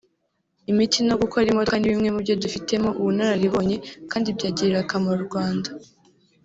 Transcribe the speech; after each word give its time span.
imiti 0.71 0.99
no 1.07 1.15
gukora 1.21 1.45
imodoka 1.51 1.77
ni 1.77 1.89
bimwe 1.91 2.09
mu 2.13 2.19
byo 2.25 2.33
dufitemo 2.43 2.89
ubunararibonye 2.99 3.77
kandi 4.11 4.35
byagirira 4.37 4.79
akamaro 4.81 5.17
u 5.21 5.27
Rwanda 5.29 5.69